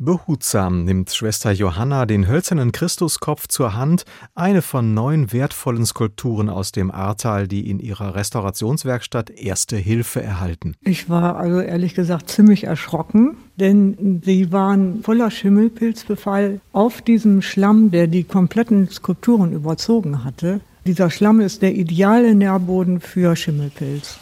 Behutsam 0.00 0.84
nimmt 0.84 1.10
Schwester 1.10 1.50
Johanna 1.50 2.06
den 2.06 2.28
hölzernen 2.28 2.70
Christuskopf 2.70 3.48
zur 3.48 3.74
Hand, 3.74 4.04
eine 4.36 4.62
von 4.62 4.94
neun 4.94 5.32
wertvollen 5.32 5.84
Skulpturen 5.84 6.48
aus 6.48 6.70
dem 6.70 6.92
Ahrtal, 6.92 7.48
die 7.48 7.68
in 7.68 7.80
ihrer 7.80 8.14
Restaurationswerkstatt 8.14 9.28
Erste 9.30 9.76
Hilfe 9.76 10.22
erhalten. 10.22 10.76
Ich 10.82 11.10
war 11.10 11.36
also 11.36 11.60
ehrlich 11.60 11.94
gesagt 11.94 12.30
ziemlich 12.30 12.62
erschrocken, 12.62 13.38
denn 13.56 14.22
sie 14.24 14.52
waren 14.52 15.02
voller 15.02 15.32
Schimmelpilzbefall 15.32 16.60
auf 16.72 17.02
diesem 17.02 17.42
Schlamm, 17.42 17.90
der 17.90 18.06
die 18.06 18.22
kompletten 18.22 18.88
Skulpturen 18.88 19.52
überzogen 19.52 20.22
hatte. 20.22 20.60
Dieser 20.86 21.10
Schlamm 21.10 21.40
ist 21.40 21.60
der 21.60 21.74
ideale 21.74 22.36
Nährboden 22.36 23.00
für 23.00 23.34
Schimmelpilz. 23.34 24.20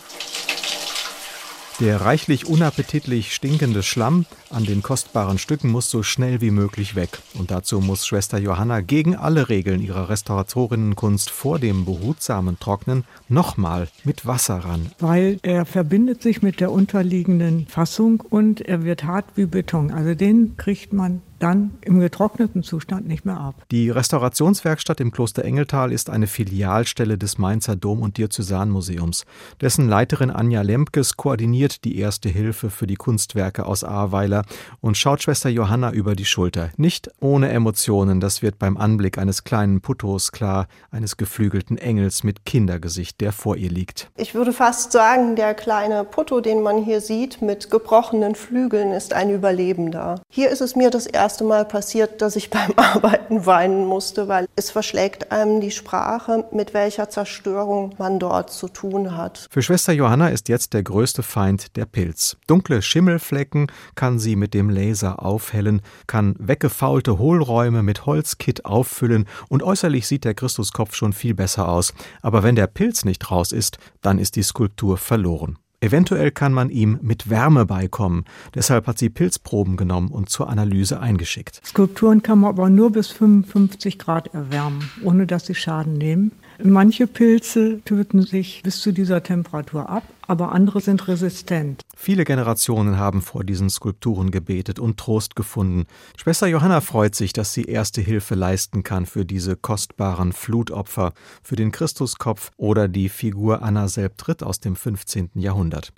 Der 1.78 2.00
reichlich 2.00 2.46
unappetitlich 2.46 3.34
stinkende 3.34 3.82
Schlamm 3.82 4.24
an 4.48 4.64
den 4.64 4.82
kostbaren 4.82 5.36
Stücken 5.36 5.68
muss 5.68 5.90
so 5.90 6.02
schnell 6.02 6.40
wie 6.40 6.50
möglich 6.50 6.96
weg. 6.96 7.18
Und 7.38 7.50
dazu 7.50 7.80
muss 7.80 8.06
Schwester 8.06 8.38
Johanna 8.38 8.80
gegen 8.80 9.14
alle 9.14 9.50
Regeln 9.50 9.82
ihrer 9.82 10.08
Restauratorinnenkunst 10.08 11.28
vor 11.28 11.58
dem 11.58 11.84
behutsamen 11.84 12.58
Trocknen 12.58 13.04
nochmal 13.28 13.88
mit 14.04 14.24
Wasser 14.24 14.56
ran. 14.56 14.90
Weil 15.00 15.38
er 15.42 15.66
verbindet 15.66 16.22
sich 16.22 16.40
mit 16.40 16.60
der 16.60 16.72
unterliegenden 16.72 17.66
Fassung 17.66 18.20
und 18.22 18.62
er 18.62 18.84
wird 18.84 19.04
hart 19.04 19.26
wie 19.34 19.44
Beton. 19.44 19.90
Also 19.90 20.14
den 20.14 20.56
kriegt 20.56 20.94
man 20.94 21.20
dann 21.38 21.72
im 21.82 22.00
getrockneten 22.00 22.62
Zustand 22.62 23.06
nicht 23.06 23.24
mehr 23.24 23.38
ab. 23.38 23.54
Die 23.70 23.90
Restaurationswerkstatt 23.90 25.00
im 25.00 25.10
Kloster 25.10 25.44
Engeltal 25.44 25.92
ist 25.92 26.10
eine 26.10 26.26
Filialstelle 26.26 27.18
des 27.18 27.38
Mainzer 27.38 27.76
Dom- 27.76 28.02
und 28.02 28.16
Diözesanmuseums. 28.18 29.24
Dessen 29.60 29.88
Leiterin 29.88 30.30
Anja 30.30 30.62
Lempkes 30.62 31.16
koordiniert 31.16 31.84
die 31.84 31.98
erste 31.98 32.28
Hilfe 32.28 32.70
für 32.70 32.86
die 32.86 32.96
Kunstwerke 32.96 33.66
aus 33.66 33.84
Ahrweiler 33.84 34.44
und 34.80 34.96
schaut 34.96 35.22
Schwester 35.22 35.50
Johanna 35.50 35.92
über 35.92 36.16
die 36.16 36.24
Schulter. 36.24 36.70
Nicht 36.76 37.10
ohne 37.20 37.50
Emotionen, 37.50 38.20
das 38.20 38.42
wird 38.42 38.58
beim 38.58 38.76
Anblick 38.76 39.18
eines 39.18 39.44
kleinen 39.44 39.80
Puttos 39.80 40.32
klar, 40.32 40.66
eines 40.90 41.16
geflügelten 41.16 41.78
Engels 41.78 42.24
mit 42.24 42.44
Kindergesicht, 42.44 43.20
der 43.20 43.32
vor 43.32 43.56
ihr 43.56 43.70
liegt. 43.70 44.10
Ich 44.16 44.34
würde 44.34 44.52
fast 44.52 44.92
sagen, 44.92 45.36
der 45.36 45.54
kleine 45.54 46.04
Putto, 46.04 46.40
den 46.40 46.62
man 46.62 46.82
hier 46.82 47.00
sieht, 47.00 47.42
mit 47.42 47.70
gebrochenen 47.70 48.34
Flügeln, 48.34 48.92
ist 48.92 49.12
ein 49.12 49.30
Überlebender. 49.30 50.20
Hier 50.28 50.50
ist 50.50 50.60
es 50.60 50.76
mir 50.76 50.90
das 50.90 51.06
erste 51.06 51.25
erste 51.26 51.42
Mal 51.42 51.64
passiert, 51.64 52.22
dass 52.22 52.36
ich 52.36 52.50
beim 52.56 52.70
Arbeiten 52.76 53.46
weinen 53.46 53.84
musste, 53.84 54.28
weil 54.28 54.46
es 54.54 54.70
verschlägt 54.70 55.32
einem 55.32 55.60
die 55.60 55.72
Sprache, 55.72 56.44
mit 56.52 56.72
welcher 56.72 57.10
Zerstörung 57.10 57.96
man 57.98 58.20
dort 58.20 58.52
zu 58.52 58.68
tun 58.68 59.16
hat. 59.16 59.48
Für 59.50 59.60
Schwester 59.60 59.92
Johanna 59.92 60.28
ist 60.28 60.48
jetzt 60.48 60.72
der 60.72 60.84
größte 60.84 61.24
Feind 61.24 61.76
der 61.76 61.84
Pilz. 61.84 62.36
Dunkle 62.46 62.80
Schimmelflecken 62.80 63.72
kann 63.96 64.20
sie 64.20 64.36
mit 64.36 64.54
dem 64.54 64.70
Laser 64.70 65.20
aufhellen, 65.20 65.82
kann 66.06 66.36
weggefaulte 66.38 67.18
Hohlräume 67.18 67.82
mit 67.82 68.06
Holzkit 68.06 68.64
auffüllen 68.64 69.26
und 69.48 69.64
äußerlich 69.64 70.06
sieht 70.06 70.24
der 70.24 70.34
Christuskopf 70.34 70.94
schon 70.94 71.12
viel 71.12 71.34
besser 71.34 71.68
aus. 71.68 71.92
Aber 72.22 72.44
wenn 72.44 72.54
der 72.54 72.68
Pilz 72.68 73.04
nicht 73.04 73.32
raus 73.32 73.50
ist, 73.50 73.78
dann 74.00 74.20
ist 74.20 74.36
die 74.36 74.44
Skulptur 74.44 74.96
verloren. 74.96 75.58
Eventuell 75.80 76.30
kann 76.30 76.52
man 76.52 76.70
ihm 76.70 76.98
mit 77.02 77.28
Wärme 77.28 77.66
beikommen. 77.66 78.24
Deshalb 78.54 78.86
hat 78.86 78.98
sie 78.98 79.10
Pilzproben 79.10 79.76
genommen 79.76 80.08
und 80.08 80.30
zur 80.30 80.48
Analyse 80.48 81.00
eingeschickt. 81.00 81.60
Skulpturen 81.64 82.22
kann 82.22 82.40
man 82.40 82.50
aber 82.50 82.70
nur 82.70 82.92
bis 82.92 83.08
55 83.08 83.98
Grad 83.98 84.32
erwärmen, 84.34 84.90
ohne 85.02 85.26
dass 85.26 85.46
sie 85.46 85.54
Schaden 85.54 85.94
nehmen. 85.94 86.32
Manche 86.62 87.06
Pilze 87.06 87.80
töten 87.84 88.22
sich 88.22 88.62
bis 88.62 88.80
zu 88.80 88.92
dieser 88.92 89.22
Temperatur 89.22 89.90
ab, 89.90 90.04
aber 90.26 90.52
andere 90.52 90.80
sind 90.80 91.08
resistent. 91.08 91.82
Viele 91.96 92.24
Generationen 92.24 92.98
haben 92.98 93.22
vor 93.22 93.44
diesen 93.44 93.70
Skulpturen 93.70 94.30
gebetet 94.30 94.78
und 94.78 94.98
Trost 94.98 95.36
gefunden. 95.36 95.86
Schwester 96.16 96.46
Johanna 96.46 96.80
freut 96.80 97.14
sich, 97.14 97.32
dass 97.32 97.52
sie 97.52 97.64
erste 97.64 98.00
Hilfe 98.00 98.34
leisten 98.34 98.82
kann 98.82 99.06
für 99.06 99.24
diese 99.24 99.56
kostbaren 99.56 100.32
Flutopfer, 100.32 101.12
für 101.42 101.56
den 101.56 101.72
Christuskopf 101.72 102.50
oder 102.56 102.88
die 102.88 103.08
Figur 103.08 103.62
Anna 103.62 103.88
Selbtritt 103.88 104.42
aus 104.42 104.60
dem 104.60 104.76
15. 104.76 105.30
Jahrhundert. 105.34 105.92